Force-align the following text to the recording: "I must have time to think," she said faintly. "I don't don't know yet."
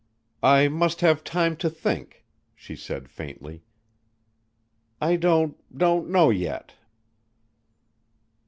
"I 0.41 0.67
must 0.67 1.01
have 1.01 1.23
time 1.23 1.55
to 1.57 1.69
think," 1.69 2.25
she 2.55 2.75
said 2.75 3.07
faintly. 3.07 3.61
"I 4.99 5.15
don't 5.15 5.55
don't 5.77 6.09
know 6.09 6.31
yet." 6.31 6.73